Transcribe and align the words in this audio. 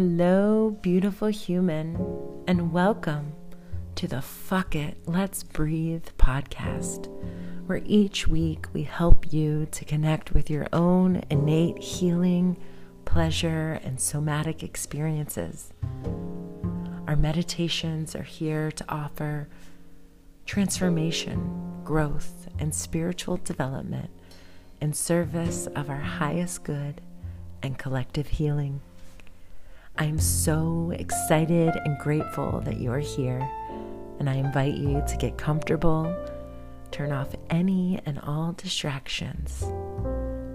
Hello, 0.00 0.78
beautiful 0.80 1.26
human, 1.26 1.96
and 2.46 2.72
welcome 2.72 3.32
to 3.96 4.06
the 4.06 4.22
Fuck 4.22 4.76
It, 4.76 4.96
Let's 5.06 5.42
Breathe 5.42 6.06
podcast, 6.16 7.08
where 7.66 7.82
each 7.84 8.28
week 8.28 8.66
we 8.72 8.84
help 8.84 9.32
you 9.32 9.66
to 9.72 9.84
connect 9.84 10.32
with 10.32 10.50
your 10.50 10.68
own 10.72 11.24
innate 11.30 11.82
healing, 11.82 12.56
pleasure, 13.06 13.80
and 13.82 14.00
somatic 14.00 14.62
experiences. 14.62 15.72
Our 17.08 17.16
meditations 17.16 18.14
are 18.14 18.22
here 18.22 18.70
to 18.70 18.84
offer 18.88 19.48
transformation, 20.46 21.80
growth, 21.82 22.46
and 22.60 22.72
spiritual 22.72 23.38
development 23.38 24.10
in 24.80 24.92
service 24.92 25.66
of 25.74 25.90
our 25.90 25.96
highest 25.96 26.62
good 26.62 27.00
and 27.64 27.76
collective 27.76 28.28
healing. 28.28 28.80
I'm 30.00 30.20
so 30.20 30.92
excited 30.96 31.74
and 31.84 31.98
grateful 31.98 32.60
that 32.60 32.78
you 32.78 32.92
are 32.92 33.00
here, 33.00 33.40
and 34.20 34.30
I 34.30 34.34
invite 34.34 34.74
you 34.74 35.02
to 35.08 35.16
get 35.16 35.36
comfortable, 35.36 36.14
turn 36.92 37.10
off 37.10 37.34
any 37.50 37.98
and 38.06 38.20
all 38.20 38.52
distractions, 38.52 39.60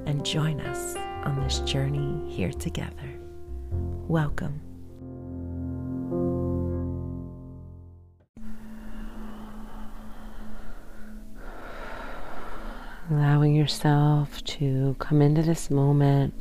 and 0.06 0.26
join 0.26 0.62
us 0.62 0.96
on 1.26 1.42
this 1.44 1.60
journey 1.60 2.34
here 2.34 2.54
together. 2.54 3.20
Welcome. 4.08 4.62
Allowing 13.12 13.54
yourself 13.56 14.42
to 14.46 14.96
come 15.00 15.22
into 15.22 15.42
this 15.42 15.70
moment 15.70 16.34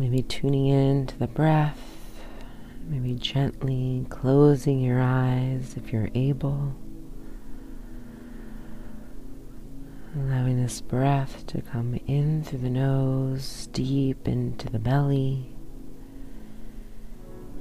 Maybe 0.00 0.22
tuning 0.22 0.66
in 0.66 1.06
to 1.08 1.18
the 1.18 1.26
breath, 1.26 1.78
maybe 2.88 3.12
gently 3.12 4.06
closing 4.08 4.80
your 4.80 4.98
eyes 4.98 5.74
if 5.76 5.92
you're 5.92 6.08
able. 6.14 6.74
Allowing 10.16 10.62
this 10.62 10.80
breath 10.80 11.46
to 11.48 11.60
come 11.60 12.00
in 12.06 12.42
through 12.42 12.60
the 12.60 12.70
nose, 12.70 13.68
deep 13.74 14.26
into 14.26 14.70
the 14.70 14.78
belly, 14.78 15.50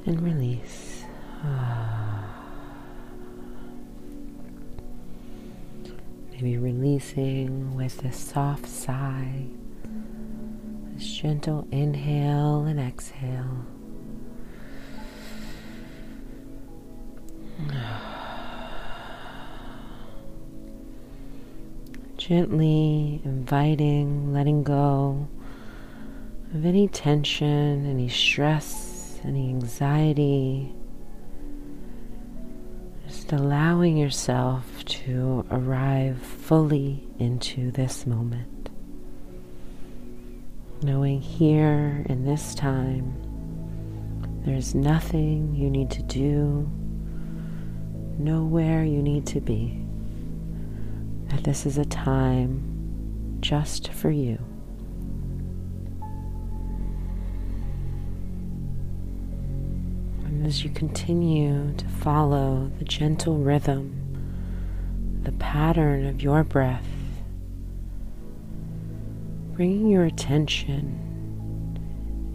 and 0.05 0.21
release. 0.21 1.03
Ah. 1.43 2.41
Maybe 6.31 6.57
releasing 6.57 7.75
with 7.75 8.05
a 8.05 8.13
soft 8.13 8.65
sigh 8.65 9.47
gentle 11.07 11.67
inhale 11.71 12.65
and 12.65 12.79
exhale. 12.79 13.65
Gently 22.17 23.21
inviting, 23.23 24.33
letting 24.33 24.63
go 24.63 25.27
of 26.53 26.65
any 26.65 26.87
tension, 26.87 27.85
any 27.85 28.09
stress, 28.09 29.19
any 29.23 29.49
anxiety. 29.49 30.73
Just 33.07 33.31
allowing 33.31 33.97
yourself 33.97 34.85
to 34.85 35.45
arrive 35.49 36.19
fully 36.21 37.07
into 37.17 37.71
this 37.71 38.05
moment 38.05 38.58
knowing 40.81 41.19
here 41.19 42.05
in 42.07 42.23
this 42.23 42.55
time 42.55 43.13
there's 44.45 44.73
nothing 44.73 45.53
you 45.53 45.69
need 45.69 45.91
to 45.91 46.01
do, 46.03 46.69
nowhere 48.17 48.85
you 48.85 49.01
need 49.01 49.25
to 49.27 49.41
be, 49.41 49.85
that 51.27 51.43
this 51.43 51.65
is 51.65 51.77
a 51.77 51.85
time 51.85 53.37
just 53.41 53.91
for 53.91 54.09
you. 54.09 54.39
And 60.23 60.47
as 60.47 60.63
you 60.63 60.69
continue 60.69 61.73
to 61.75 61.85
follow 61.85 62.71
the 62.79 62.85
gentle 62.85 63.37
rhythm, 63.37 63.95
the 65.23 65.33
pattern 65.33 66.05
of 66.05 66.21
your 66.21 66.45
breath, 66.45 66.87
bringing 69.59 69.89
your 69.89 70.05
attention 70.05 70.95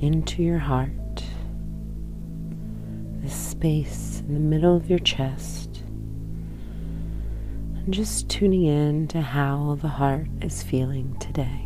into 0.02 0.42
your 0.42 0.58
heart, 0.58 1.24
this 3.22 3.34
space 3.34 4.22
in 4.28 4.34
the 4.34 4.40
middle 4.40 4.76
of 4.76 4.90
your 4.90 4.98
chest, 4.98 5.82
and 7.76 7.94
just 7.94 8.28
tuning 8.28 8.66
in 8.66 9.08
to 9.08 9.22
how 9.22 9.78
the 9.80 9.88
heart 9.88 10.26
is 10.42 10.62
feeling 10.62 11.16
today. 11.18 11.64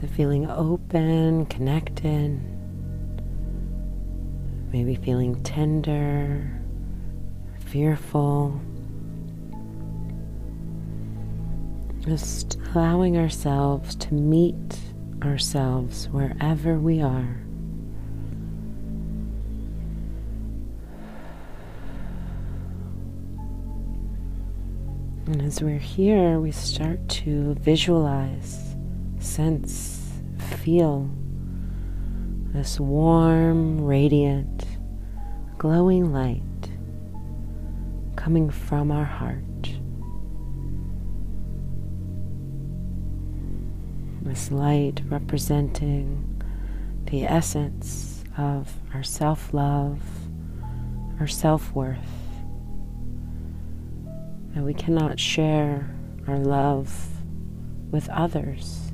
The 0.00 0.08
feeling 0.08 0.48
open, 0.48 1.44
connected, 1.44 2.40
maybe 4.72 4.94
feeling 4.94 5.42
tender, 5.42 6.58
fearful? 7.66 8.58
Just 12.04 12.58
allowing 12.74 13.16
ourselves 13.16 13.94
to 13.96 14.14
meet 14.14 14.76
ourselves 15.22 16.08
wherever 16.08 16.78
we 16.78 17.00
are. 17.00 17.38
And 25.26 25.40
as 25.42 25.62
we're 25.62 25.78
here, 25.78 26.40
we 26.40 26.50
start 26.50 27.08
to 27.08 27.54
visualize, 27.54 28.74
sense, 29.20 30.20
feel 30.58 31.08
this 32.52 32.80
warm, 32.80 33.80
radiant, 33.80 34.66
glowing 35.56 36.12
light 36.12 36.42
coming 38.16 38.50
from 38.50 38.90
our 38.90 39.04
heart. 39.04 39.71
This 44.24 44.50
light 44.50 45.02
representing 45.08 46.42
the 47.10 47.24
essence 47.24 48.24
of 48.38 48.72
our 48.94 49.02
self 49.02 49.52
love, 49.52 50.00
our 51.20 51.26
self 51.26 51.72
worth. 51.74 51.98
And 54.54 54.64
we 54.64 54.74
cannot 54.74 55.18
share 55.18 55.94
our 56.26 56.38
love 56.38 57.08
with 57.90 58.08
others 58.10 58.92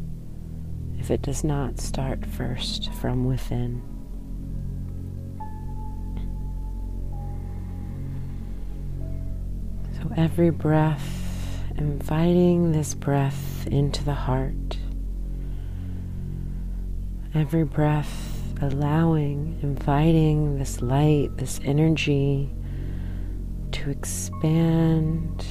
if 0.99 1.11
it 1.11 1.23
does 1.23 1.45
not 1.45 1.79
start 1.79 2.25
first 2.25 2.93
from 2.95 3.25
within. 3.25 3.83
So 10.01 10.11
every 10.17 10.51
breath, 10.51 11.63
inviting 11.77 12.73
this 12.73 12.95
breath 12.95 13.67
into 13.67 14.05
the 14.05 14.15
heart 14.15 14.79
every 17.39 17.63
breath, 17.63 18.43
allowing, 18.63 19.57
inviting 19.63 20.59
this 20.59 20.83
light, 20.83 21.29
this 21.37 21.61
energy 21.63 22.51
to 23.71 23.91
expand, 23.91 25.47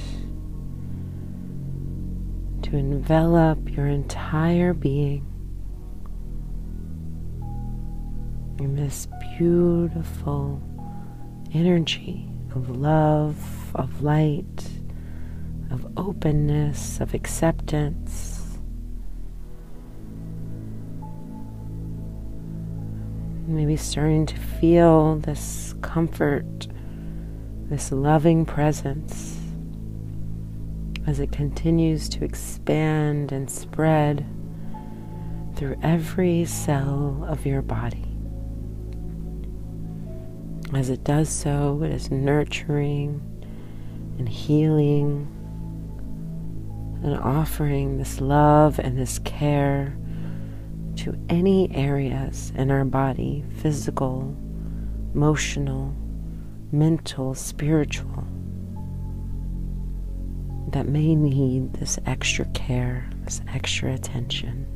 to 2.60 2.76
envelop 2.76 3.74
your 3.74 3.86
entire 3.86 4.74
being 4.74 5.24
in 8.60 8.76
this 8.76 9.08
beautiful 9.38 10.60
energy 11.54 12.28
of 12.54 12.68
love, 12.68 13.74
of 13.74 14.02
light, 14.02 14.68
of 15.70 15.90
openness, 15.96 17.00
of 17.00 17.14
acceptance. 17.14 18.27
Maybe 23.48 23.78
starting 23.78 24.26
to 24.26 24.36
feel 24.36 25.16
this 25.16 25.74
comfort, 25.80 26.68
this 27.70 27.90
loving 27.90 28.44
presence 28.44 29.40
as 31.06 31.18
it 31.18 31.32
continues 31.32 32.10
to 32.10 32.24
expand 32.24 33.32
and 33.32 33.50
spread 33.50 34.26
through 35.56 35.78
every 35.82 36.44
cell 36.44 37.24
of 37.26 37.46
your 37.46 37.62
body. 37.62 38.04
As 40.74 40.90
it 40.90 41.02
does 41.02 41.30
so, 41.30 41.82
it 41.82 41.90
is 41.90 42.10
nurturing 42.10 43.22
and 44.18 44.28
healing 44.28 45.26
and 47.02 47.16
offering 47.16 47.96
this 47.96 48.20
love 48.20 48.78
and 48.78 48.98
this 48.98 49.18
care 49.20 49.96
to 50.98 51.16
any 51.28 51.70
areas 51.74 52.52
in 52.56 52.70
our 52.70 52.84
body 52.84 53.44
physical, 53.62 54.36
emotional, 55.14 55.94
mental, 56.72 57.34
spiritual 57.34 58.24
that 60.72 60.86
may 60.86 61.14
need 61.14 61.72
this 61.74 61.98
extra 62.04 62.44
care, 62.46 63.08
this 63.24 63.40
extra 63.54 63.94
attention. 63.94 64.66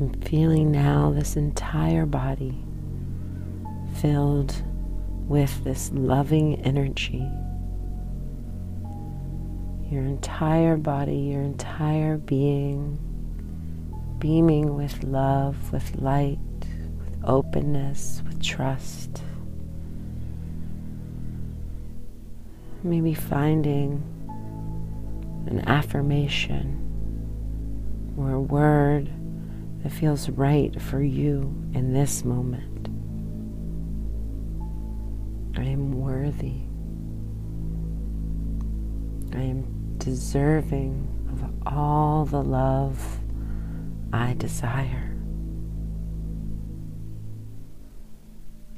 I'm 0.00 0.12
feeling 0.20 0.70
now 0.70 1.12
this 1.12 1.36
entire 1.36 2.04
body 2.04 2.64
filled 4.00 4.54
with 5.28 5.64
this 5.64 5.90
loving 5.92 6.60
energy. 6.62 7.26
Your 9.90 10.04
entire 10.04 10.76
body, 10.76 11.16
your 11.16 11.40
entire 11.40 12.18
being, 12.18 12.98
beaming 14.18 14.74
with 14.74 15.02
love, 15.02 15.72
with 15.72 15.96
light, 15.96 16.38
with 16.98 17.18
openness, 17.24 18.22
with 18.26 18.42
trust. 18.42 19.22
Maybe 22.82 23.14
finding 23.14 24.02
an 25.46 25.66
affirmation 25.66 26.84
or 28.18 28.32
a 28.32 28.40
word 28.40 29.08
that 29.82 29.90
feels 29.90 30.28
right 30.28 30.78
for 30.82 31.02
you 31.02 31.54
in 31.72 31.94
this 31.94 32.26
moment. 32.26 32.88
I 35.56 35.62
am 35.62 35.92
worthy. 35.92 36.60
I 39.34 39.42
am 39.42 39.77
deserving 39.98 41.28
of 41.30 41.72
all 41.74 42.24
the 42.24 42.42
love 42.42 43.20
I 44.12 44.34
desire. 44.34 45.16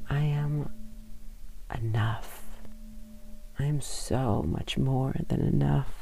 I 0.09 0.19
am 0.19 0.69
enough. 1.73 2.43
I 3.57 3.65
am 3.65 3.79
so 3.79 4.43
much 4.43 4.77
more 4.77 5.15
than 5.29 5.41
enough. 5.41 5.93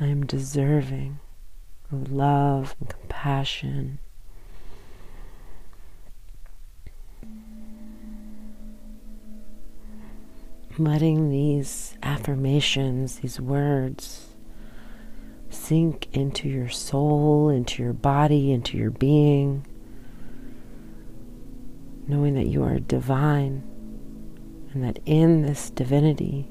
I 0.00 0.06
am 0.06 0.26
deserving 0.26 1.20
of 1.92 2.10
love 2.10 2.74
and 2.80 2.88
compassion. 2.88 3.98
Letting 10.78 11.28
these 11.28 11.96
affirmations, 12.02 13.18
these 13.18 13.38
words, 13.38 14.28
sink 15.50 16.08
into 16.12 16.48
your 16.48 16.70
soul, 16.70 17.50
into 17.50 17.82
your 17.82 17.92
body, 17.92 18.52
into 18.52 18.78
your 18.78 18.90
being, 18.90 19.66
knowing 22.06 22.34
that 22.34 22.46
you 22.46 22.62
are 22.62 22.78
divine 22.78 23.62
and 24.72 24.82
that 24.82 24.98
in 25.04 25.42
this 25.42 25.68
divinity 25.70 26.48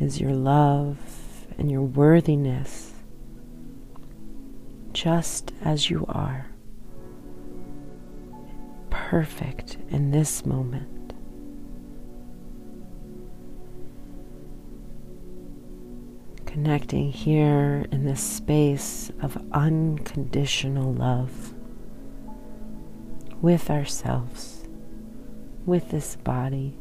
is 0.00 0.20
your 0.20 0.32
love 0.32 0.98
and 1.58 1.70
your 1.70 1.82
worthiness 1.82 2.92
just 4.92 5.52
as 5.64 5.88
you 5.88 6.04
are, 6.08 6.46
perfect 8.90 9.78
in 9.90 10.10
this 10.10 10.44
moment. 10.44 11.01
Connecting 16.52 17.10
here 17.10 17.86
in 17.90 18.04
this 18.04 18.20
space 18.22 19.10
of 19.22 19.42
unconditional 19.52 20.92
love 20.92 21.54
with 23.40 23.70
ourselves, 23.70 24.68
with 25.64 25.90
this 25.90 26.16
body, 26.16 26.76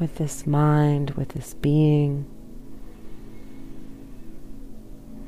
with 0.00 0.16
this 0.16 0.48
mind, 0.48 1.10
with 1.12 1.28
this 1.28 1.54
being, 1.54 2.28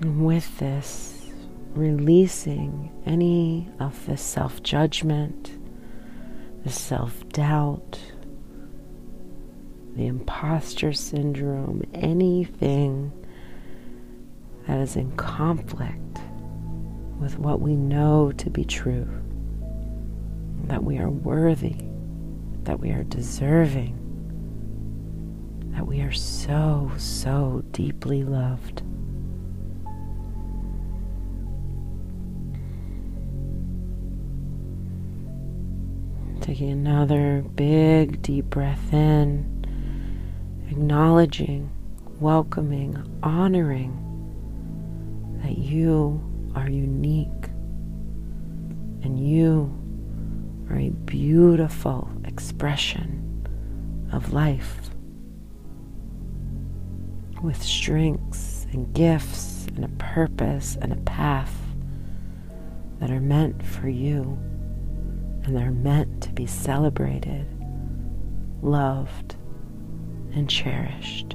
with 0.00 0.58
this 0.58 1.30
releasing 1.74 2.90
any 3.06 3.68
of 3.78 4.04
the 4.06 4.16
self 4.16 4.64
judgment, 4.64 5.56
the 6.64 6.70
self 6.70 7.28
doubt, 7.28 8.00
the 9.96 10.06
imposter 10.06 10.92
syndrome, 10.92 11.82
anything 11.94 13.10
that 14.66 14.78
is 14.78 14.94
in 14.94 15.10
conflict 15.16 16.18
with 17.18 17.38
what 17.38 17.62
we 17.62 17.74
know 17.74 18.30
to 18.32 18.50
be 18.50 18.62
true, 18.62 19.08
that 20.64 20.84
we 20.84 20.98
are 20.98 21.08
worthy, 21.08 21.76
that 22.64 22.78
we 22.78 22.90
are 22.90 23.04
deserving, 23.04 23.96
that 25.74 25.86
we 25.86 26.02
are 26.02 26.12
so, 26.12 26.92
so 26.98 27.64
deeply 27.70 28.22
loved. 28.22 28.82
Taking 36.42 36.70
another 36.70 37.42
big 37.54 38.20
deep 38.20 38.44
breath 38.50 38.92
in, 38.92 39.55
acknowledging, 40.76 41.70
welcoming, 42.20 42.94
honoring 43.22 43.96
that 45.42 45.56
you 45.56 46.22
are 46.54 46.68
unique 46.68 47.46
and 49.02 49.18
you 49.18 49.72
are 50.68 50.76
a 50.76 50.90
beautiful 50.90 52.10
expression 52.24 53.48
of 54.12 54.34
life 54.34 54.90
with 57.42 57.62
strengths 57.62 58.66
and 58.70 58.92
gifts 58.92 59.66
and 59.76 59.84
a 59.86 59.88
purpose 59.96 60.76
and 60.82 60.92
a 60.92 60.96
path 60.96 61.56
that 63.00 63.10
are 63.10 63.20
meant 63.20 63.64
for 63.64 63.88
you 63.88 64.38
and 65.44 65.56
they're 65.56 65.70
meant 65.70 66.22
to 66.22 66.30
be 66.34 66.44
celebrated, 66.44 67.46
loved, 68.60 69.35
and 70.36 70.48
cherished. 70.50 71.34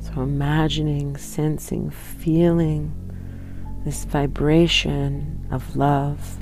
So, 0.00 0.22
imagining, 0.22 1.16
sensing, 1.16 1.90
feeling 1.90 2.92
this 3.84 4.04
vibration 4.04 5.46
of 5.50 5.76
love, 5.76 6.38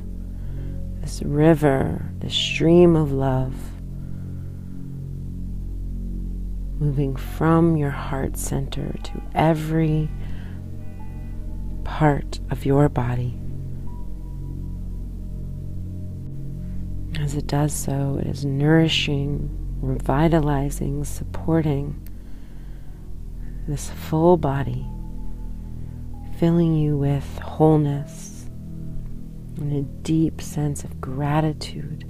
this 1.00 1.22
river, 1.22 2.10
this 2.20 2.34
stream 2.34 2.96
of 2.96 3.12
love 3.12 3.54
moving 6.78 7.14
from 7.14 7.76
your 7.76 7.90
heart 7.90 8.36
center 8.38 8.94
to 9.02 9.22
every 9.34 10.08
part 12.00 12.40
of 12.48 12.64
your 12.64 12.88
body. 12.88 13.38
As 17.20 17.34
it 17.34 17.46
does 17.46 17.74
so, 17.74 18.18
it 18.18 18.26
is 18.26 18.42
nourishing, 18.42 19.50
revitalizing, 19.82 21.04
supporting 21.04 22.00
this 23.68 23.90
full 23.90 24.38
body, 24.38 24.86
filling 26.38 26.74
you 26.74 26.96
with 26.96 27.38
wholeness 27.40 28.46
and 29.58 29.70
a 29.70 29.82
deep 30.02 30.40
sense 30.40 30.84
of 30.84 31.02
gratitude 31.02 32.08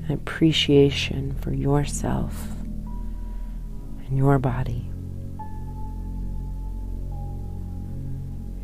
and 0.00 0.12
appreciation 0.12 1.34
for 1.42 1.52
yourself 1.52 2.52
and 4.06 4.16
your 4.16 4.38
body. 4.38 4.89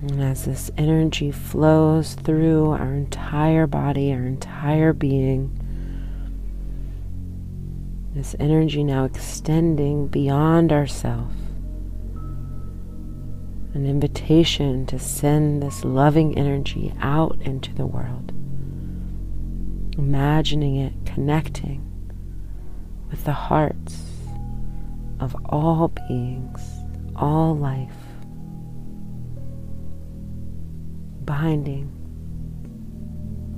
And 0.09 0.23
as 0.23 0.45
this 0.45 0.71
energy 0.79 1.33
flows 1.33 2.15
through 2.15 2.71
our 2.71 2.95
entire 2.95 3.67
body, 3.67 4.13
our 4.13 4.23
entire 4.25 4.93
being, 4.93 5.51
this 8.15 8.37
energy 8.39 8.85
now 8.85 9.05
extending 9.05 10.07
beyond 10.07 10.71
ourself, 10.71 11.33
an 13.75 13.85
invitation 13.85 14.87
to 14.87 14.97
send 14.97 15.61
this 15.61 15.85
loving 15.85 16.39
energy 16.39 16.95
out 17.01 17.37
into 17.41 17.75
the 17.75 17.87
world, 17.87 18.31
imagining 19.99 20.77
it 20.77 20.93
connecting 21.05 21.83
with 23.11 23.25
the 23.25 23.33
hearts 23.33 24.05
of 25.19 25.35
all 25.47 25.89
beings, 25.89 26.61
all 27.17 27.57
life, 27.57 28.06
binding, 31.27 31.91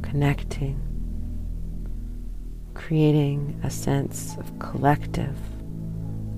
connecting, 0.03 0.81
creating 2.75 3.61
a 3.63 3.71
sense 3.71 4.37
of 4.39 4.59
collective 4.59 5.37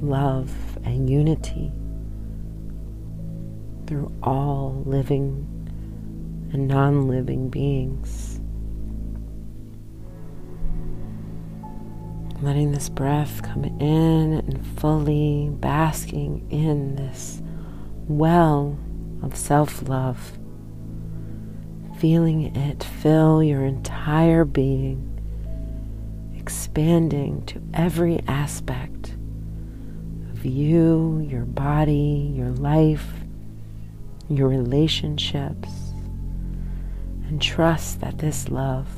love 0.02 0.52
and 0.84 1.08
unity 1.08 1.72
through 3.86 4.12
all 4.22 4.82
living 4.86 5.46
and 6.52 6.68
non 6.68 7.06
living 7.06 7.48
beings. 7.48 8.40
Letting 12.42 12.72
this 12.72 12.88
breath 12.88 13.42
come 13.42 13.64
in 13.64 14.32
and 14.32 14.66
fully 14.78 15.50
basking 15.52 16.46
in 16.50 16.96
this 16.96 17.42
well 18.08 18.78
of 19.22 19.36
self 19.36 19.88
love, 19.88 20.38
feeling 22.00 22.56
it 22.56 22.82
fill 22.82 23.42
your 23.42 23.62
entire 23.62 24.46
being, 24.46 25.06
expanding 26.34 27.44
to 27.44 27.60
every 27.74 28.18
aspect 28.26 29.10
of 30.32 30.46
you, 30.46 31.26
your 31.28 31.44
body, 31.44 32.32
your 32.34 32.48
life, 32.52 33.06
your 34.30 34.48
relationships, 34.48 35.68
and 37.26 37.42
trust 37.42 38.00
that 38.00 38.16
this 38.16 38.48
love 38.48 38.88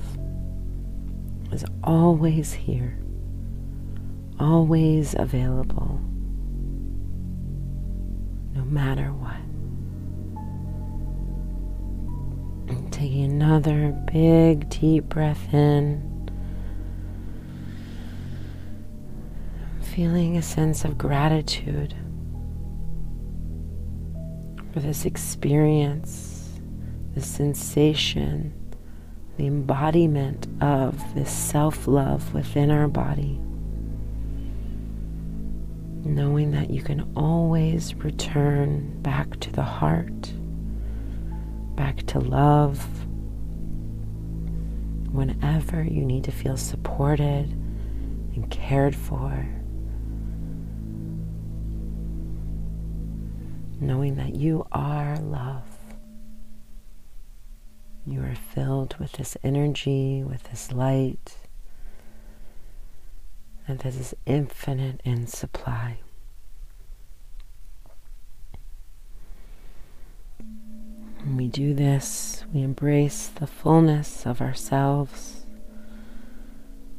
is 1.51 1.65
always 1.83 2.53
here, 2.53 2.97
always 4.39 5.17
available, 5.19 6.01
no 8.55 8.65
matter 8.65 9.13
what. 9.13 9.42
Taking 13.03 13.25
another 13.25 13.91
big, 14.13 14.69
deep 14.69 15.09
breath 15.09 15.53
in. 15.53 16.31
Feeling 19.93 20.37
a 20.37 20.43
sense 20.43 20.85
of 20.85 20.97
gratitude 20.97 21.97
for 24.73 24.79
this 24.79 25.05
experience, 25.05 26.61
the 27.17 27.21
sensation, 27.21 28.55
the 29.37 29.49
embodiment 29.49 30.47
of 30.63 30.97
this 31.17 31.33
self 31.33 31.89
love 31.89 32.33
within 32.33 32.71
our 32.71 32.87
body. 32.87 33.41
Knowing 36.05 36.53
that 36.53 36.71
you 36.71 36.83
can 36.85 37.13
always 37.17 37.97
return 37.97 39.03
back 39.03 39.41
to 39.41 39.51
the 39.51 39.63
heart, 39.63 40.33
back 41.75 42.07
to 42.09 42.19
love, 42.19 42.85
whenever 45.13 45.83
you 45.83 46.05
need 46.05 46.25
to 46.25 46.33
feel 46.33 46.57
supported 46.57 47.51
and 48.35 48.51
cared 48.51 48.95
for. 48.95 49.47
knowing 53.83 54.15
that 54.15 54.37
you 54.37 54.65
are 54.71 55.19
love. 55.19 55.65
You 58.07 58.23
are 58.23 58.37
filled 58.55 58.97
with 58.99 59.13
this 59.13 59.37
energy, 59.43 60.23
with 60.23 60.45
this 60.45 60.71
light, 60.73 61.37
and 63.67 63.81
this 63.81 63.97
is 63.97 64.15
infinite 64.25 65.01
in 65.05 65.27
supply. 65.27 65.99
When 71.33 71.39
we 71.39 71.49
do 71.49 71.73
this, 71.73 72.45
we 72.53 72.61
embrace 72.61 73.29
the 73.29 73.47
fullness 73.47 74.27
of 74.27 74.43
ourselves 74.43 75.47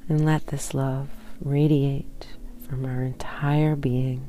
and 0.09 0.25
let 0.25 0.47
this 0.47 0.73
love 0.73 1.09
radiate 1.39 2.29
from 2.67 2.83
our 2.83 3.03
entire 3.03 3.75
being 3.75 4.27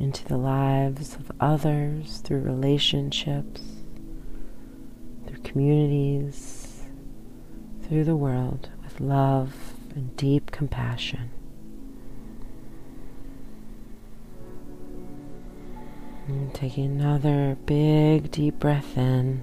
into 0.00 0.24
the 0.24 0.38
lives 0.38 1.14
of 1.16 1.30
others 1.40 2.22
through 2.24 2.40
relationships, 2.40 3.60
through 5.26 5.42
communities, 5.42 6.84
through 7.82 8.04
the 8.04 8.16
world 8.16 8.70
with 8.82 8.98
love 8.98 9.74
and 9.94 10.16
deep 10.16 10.50
compassion. 10.52 11.28
And 16.28 16.52
taking 16.52 17.00
another 17.00 17.56
big 17.64 18.30
deep 18.30 18.58
breath 18.58 18.98
in. 18.98 19.42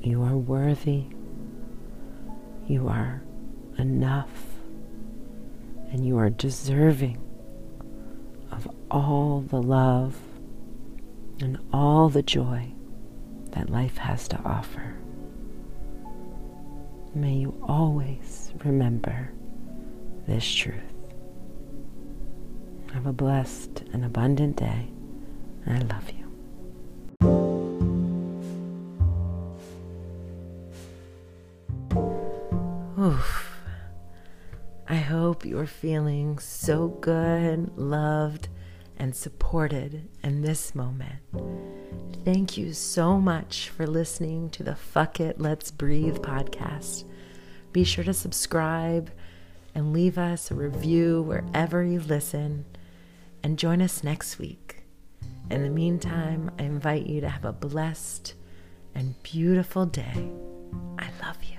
You 0.00 0.22
are 0.22 0.36
worthy. 0.36 1.06
You 2.68 2.86
are 2.86 3.22
enough 3.76 4.30
and 5.90 6.06
you 6.06 6.16
are 6.18 6.30
deserving 6.30 7.20
of 8.52 8.68
all 8.88 9.40
the 9.40 9.60
love 9.60 10.16
and 11.40 11.58
all 11.72 12.08
the 12.08 12.22
joy 12.22 12.72
that 13.50 13.68
life 13.68 13.98
has 13.98 14.28
to 14.28 14.38
offer. 14.44 14.94
May 17.16 17.32
you 17.32 17.58
always 17.66 18.52
remember 18.62 19.32
this 20.26 20.46
truth. 20.54 20.74
Have 22.92 23.06
a 23.06 23.12
blessed 23.14 23.84
and 23.94 24.04
abundant 24.04 24.56
day. 24.56 24.88
I 25.66 25.78
love 25.78 26.10
you. 26.10 26.26
Oof. 33.02 33.50
I 34.86 34.96
hope 34.96 35.46
you're 35.46 35.66
feeling 35.66 36.38
so 36.38 36.88
good, 36.88 37.78
loved, 37.78 38.50
and 38.98 39.16
supported 39.16 40.06
in 40.22 40.42
this 40.42 40.74
moment. 40.74 41.22
Thank 42.26 42.56
you 42.56 42.72
so 42.72 43.20
much 43.20 43.68
for 43.68 43.86
listening 43.86 44.50
to 44.50 44.64
the 44.64 44.74
Fuck 44.74 45.20
It, 45.20 45.40
Let's 45.40 45.70
Breathe 45.70 46.16
podcast. 46.16 47.04
Be 47.70 47.84
sure 47.84 48.02
to 48.02 48.12
subscribe 48.12 49.12
and 49.76 49.92
leave 49.92 50.18
us 50.18 50.50
a 50.50 50.56
review 50.56 51.22
wherever 51.22 51.84
you 51.84 52.00
listen, 52.00 52.64
and 53.44 53.56
join 53.56 53.80
us 53.80 54.02
next 54.02 54.40
week. 54.40 54.82
In 55.52 55.62
the 55.62 55.70
meantime, 55.70 56.50
I 56.58 56.64
invite 56.64 57.06
you 57.06 57.20
to 57.20 57.28
have 57.28 57.44
a 57.44 57.52
blessed 57.52 58.34
and 58.92 59.14
beautiful 59.22 59.86
day. 59.86 60.28
I 60.98 61.06
love 61.24 61.44
you. 61.44 61.55